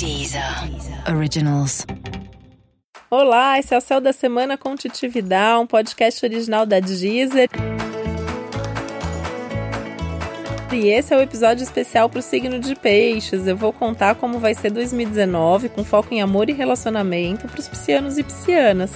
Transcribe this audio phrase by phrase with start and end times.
[0.00, 0.42] Deezer
[1.14, 1.84] Originals.
[3.10, 7.50] Olá, esse é o Céu da Semana com Titividade, um podcast original da Deezer.
[10.72, 13.46] E esse é o episódio especial para o signo de Peixes.
[13.46, 17.68] Eu vou contar como vai ser 2019, com foco em amor e relacionamento para os
[17.68, 18.92] piscianos e piscianas.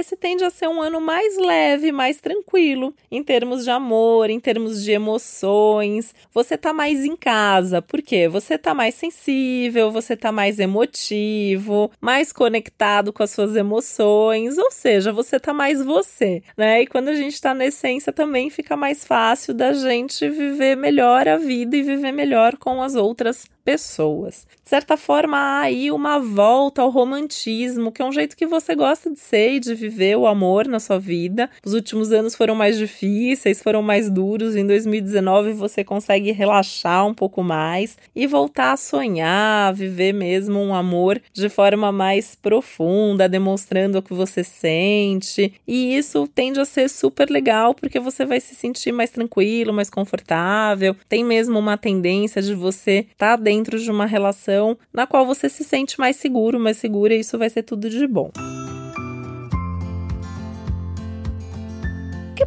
[0.00, 4.40] Esse tende a ser um ano mais leve, mais tranquilo, em termos de amor, em
[4.40, 6.14] termos de emoções.
[6.32, 12.32] Você tá mais em casa, porque você tá mais sensível, você tá mais emotivo, mais
[12.32, 16.82] conectado com as suas emoções, ou seja, você tá mais você, né?
[16.82, 21.28] E quando a gente tá na essência também fica mais fácil da gente viver melhor
[21.28, 24.46] a vida e viver melhor com as outras pessoas.
[24.62, 28.74] De certa forma, há aí uma volta ao romantismo, que é um jeito que você
[28.74, 31.50] gosta de ser e de viver o amor na sua vida.
[31.64, 34.56] Os últimos anos foram mais difíceis, foram mais duros.
[34.56, 40.74] Em 2019 você consegue relaxar um pouco mais e voltar a sonhar, viver mesmo um
[40.74, 45.52] amor de forma mais profunda, demonstrando o que você sente.
[45.66, 49.90] E isso tende a ser super legal porque você vai se sentir mais tranquilo, mais
[49.90, 50.96] confortável.
[51.08, 55.48] Tem mesmo uma tendência de você estar tá dentro de uma relação na qual você
[55.48, 58.30] se sente mais seguro, mais segura, e isso vai ser tudo de bom.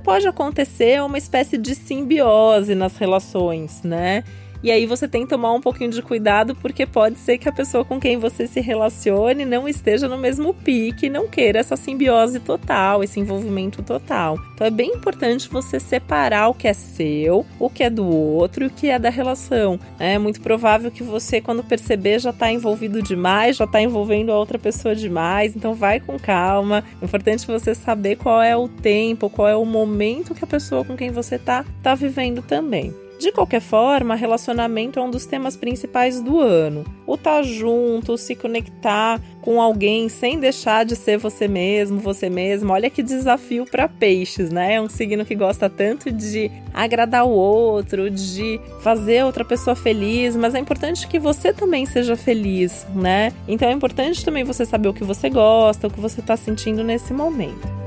[0.03, 4.23] Pode acontecer uma espécie de simbiose nas relações, né?
[4.63, 7.51] E aí você tem que tomar um pouquinho de cuidado, porque pode ser que a
[7.51, 12.39] pessoa com quem você se relacione não esteja no mesmo pique, não queira essa simbiose
[12.39, 14.39] total, esse envolvimento total.
[14.53, 18.63] Então é bem importante você separar o que é seu, o que é do outro
[18.63, 19.77] e o que é da relação.
[19.99, 24.37] É muito provável que você, quando perceber, já está envolvido demais, já está envolvendo a
[24.37, 25.57] outra pessoa demais.
[25.57, 26.85] Então vai com calma.
[27.01, 30.85] É importante você saber qual é o tempo, qual é o momento que a pessoa
[30.85, 33.02] com quem você tá tá vivendo também.
[33.23, 36.83] De qualquer forma, relacionamento é um dos temas principais do ano.
[37.07, 42.29] O estar tá junto, se conectar com alguém sem deixar de ser você mesmo, você
[42.29, 42.73] mesmo.
[42.73, 44.73] Olha que desafio para peixes, né?
[44.73, 50.35] É um signo que gosta tanto de agradar o outro, de fazer outra pessoa feliz,
[50.35, 53.31] mas é importante que você também seja feliz, né?
[53.47, 56.83] Então é importante também você saber o que você gosta, o que você está sentindo
[56.83, 57.82] nesse momento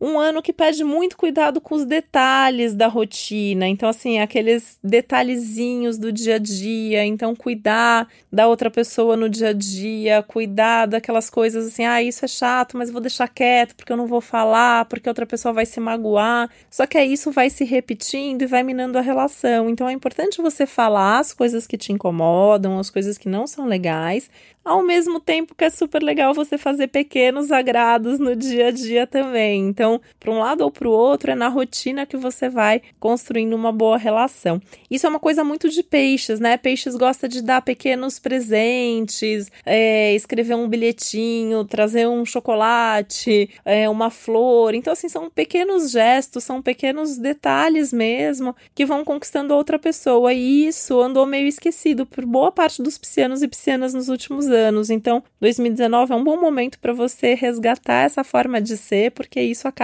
[0.00, 3.68] um ano que pede muito cuidado com os detalhes da rotina.
[3.68, 7.04] Então, assim, aqueles detalhezinhos do dia a dia.
[7.04, 12.24] Então, cuidar da outra pessoa no dia a dia, cuidar daquelas coisas assim, ah, isso
[12.24, 15.66] é chato, mas vou deixar quieto porque eu não vou falar, porque outra pessoa vai
[15.66, 16.48] se magoar.
[16.70, 19.68] Só que aí isso vai se repetindo e vai minando a relação.
[19.68, 23.66] Então, é importante você falar as coisas que te incomodam, as coisas que não são
[23.66, 24.30] legais,
[24.64, 29.06] ao mesmo tempo que é super legal você fazer pequenos agrados no dia a dia
[29.06, 29.66] também.
[29.66, 33.54] Então, para um lado ou para o outro, é na rotina que você vai construindo
[33.54, 34.60] uma boa relação.
[34.90, 36.56] Isso é uma coisa muito de peixes, né?
[36.58, 44.10] Peixes gosta de dar pequenos presentes, é, escrever um bilhetinho, trazer um chocolate, é, uma
[44.10, 44.74] flor.
[44.74, 50.32] Então, assim, são pequenos gestos, são pequenos detalhes mesmo que vão conquistando outra pessoa.
[50.32, 54.90] E isso andou meio esquecido por boa parte dos piscianos e piscianas nos últimos anos.
[54.90, 59.66] Então, 2019 é um bom momento para você resgatar essa forma de ser, porque isso
[59.66, 59.79] acaba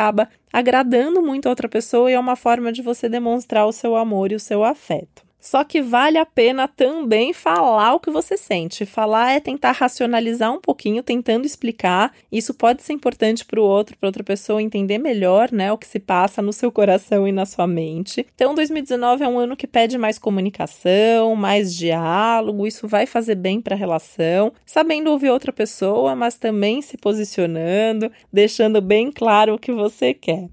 [0.52, 4.32] agradando muito a outra pessoa e é uma forma de você demonstrar o seu amor
[4.32, 5.25] e o seu afeto.
[5.46, 8.84] Só que vale a pena também falar o que você sente.
[8.84, 12.12] Falar é tentar racionalizar um pouquinho, tentando explicar.
[12.32, 15.86] Isso pode ser importante para o outro, para outra pessoa entender melhor, né, o que
[15.86, 18.26] se passa no seu coração e na sua mente.
[18.34, 22.66] Então, 2019 é um ano que pede mais comunicação, mais diálogo.
[22.66, 28.10] Isso vai fazer bem para a relação, sabendo ouvir outra pessoa, mas também se posicionando,
[28.32, 30.48] deixando bem claro o que você quer.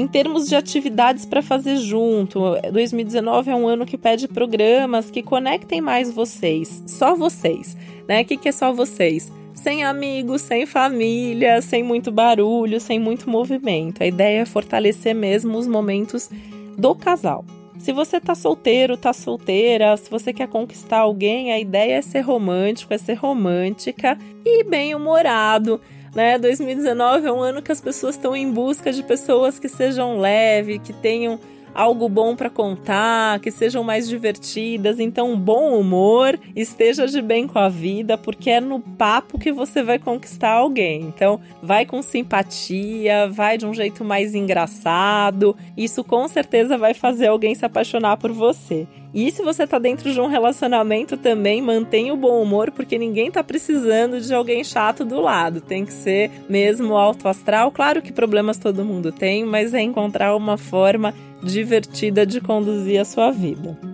[0.00, 2.40] Em termos de atividades para fazer junto,
[2.72, 7.76] 2019 é um ano que pede programas que conectem mais vocês, só vocês,
[8.08, 8.22] né?
[8.22, 9.30] O que, que é só vocês?
[9.52, 14.02] Sem amigos, sem família, sem muito barulho, sem muito movimento.
[14.02, 16.30] A ideia é fortalecer mesmo os momentos
[16.78, 17.44] do casal.
[17.78, 22.20] Se você tá solteiro, tá solteira, se você quer conquistar alguém, a ideia é ser
[22.20, 24.16] romântico, é ser romântica
[24.46, 25.78] e bem-humorado
[26.14, 26.38] né?
[26.38, 30.80] 2019 é um ano que as pessoas estão em busca de pessoas que sejam leves,
[30.82, 31.38] que tenham
[31.74, 34.98] algo bom para contar, que sejam mais divertidas.
[34.98, 39.82] Então, bom humor, esteja de bem com a vida, porque é no papo que você
[39.82, 41.02] vai conquistar alguém.
[41.02, 45.56] Então, vai com simpatia, vai de um jeito mais engraçado.
[45.76, 48.86] Isso com certeza vai fazer alguém se apaixonar por você.
[49.12, 53.30] E se você tá dentro de um relacionamento também, mantenha o bom humor, porque ninguém
[53.30, 55.60] tá precisando de alguém chato do lado.
[55.60, 57.72] Tem que ser mesmo alto astral.
[57.72, 61.12] Claro que problemas todo mundo tem, mas é encontrar uma forma
[61.42, 63.89] divertida de conduzir a sua vida.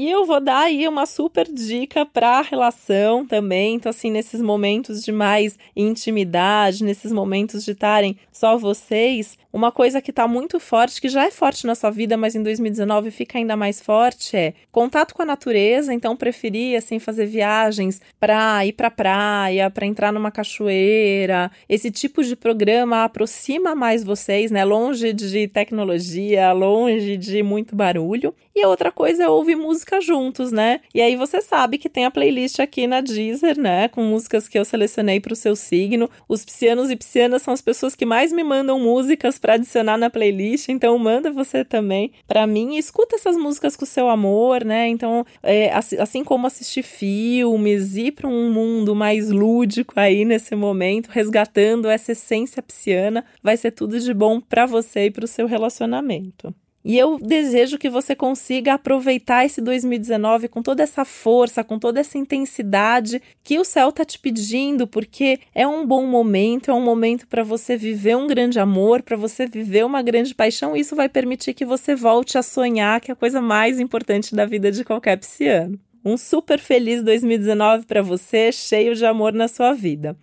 [0.00, 3.74] E eu vou dar aí uma super dica para a relação também.
[3.74, 10.00] Então, assim, nesses momentos de mais intimidade, nesses momentos de estarem só vocês, uma coisa
[10.00, 13.38] que está muito forte, que já é forte na sua vida, mas em 2019 fica
[13.38, 15.92] ainda mais forte, é contato com a natureza.
[15.92, 21.50] Então, preferir assim fazer viagens para ir para praia, para entrar numa cachoeira.
[21.68, 24.64] Esse tipo de programa aproxima mais vocês, né?
[24.64, 28.32] Longe de tecnologia, longe de muito barulho.
[28.54, 30.80] E a outra coisa é ouvir música juntos, né?
[30.94, 33.88] E aí você sabe que tem a playlist aqui na Deezer, né?
[33.88, 36.08] Com músicas que eu selecionei para o seu signo.
[36.28, 40.10] Os piscianos e piscianas são as pessoas que mais me mandam músicas para adicionar na
[40.10, 42.76] playlist, então manda você também para mim.
[42.76, 44.88] Escuta essas músicas com o seu amor, né?
[44.88, 51.08] Então, é, assim como assistir filmes, ir para um mundo mais lúdico aí nesse momento,
[51.08, 55.46] resgatando essa essência pisciana, vai ser tudo de bom para você e para o seu
[55.46, 56.54] relacionamento.
[56.88, 62.00] E eu desejo que você consiga aproveitar esse 2019 com toda essa força, com toda
[62.00, 66.80] essa intensidade que o céu está te pedindo, porque é um bom momento, é um
[66.80, 70.74] momento para você viver um grande amor, para você viver uma grande paixão.
[70.74, 74.34] E isso vai permitir que você volte a sonhar, que é a coisa mais importante
[74.34, 75.78] da vida de qualquer pisciano.
[76.02, 80.16] Um super feliz 2019 para você, cheio de amor na sua vida.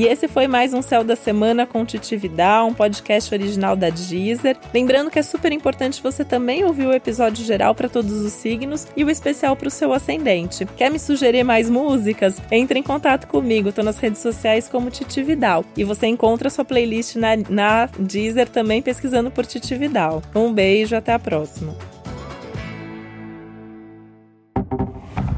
[0.00, 3.90] E esse foi mais um Céu da Semana com Titi Vidal, um podcast original da
[3.90, 4.56] Deezer.
[4.72, 8.86] Lembrando que é super importante você também ouvir o episódio geral para todos os signos
[8.96, 10.64] e o especial para o seu ascendente.
[10.76, 12.40] Quer me sugerir mais músicas?
[12.50, 15.66] Entre em contato comigo, estou nas redes sociais como Titi Vidal.
[15.76, 20.22] E você encontra sua playlist na, na Deezer também pesquisando por Titi Vidal.
[20.34, 21.76] Um beijo, até a próxima.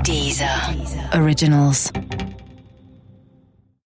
[0.04, 0.48] Deezer.
[0.72, 1.20] Deezer.
[1.20, 1.92] Originals.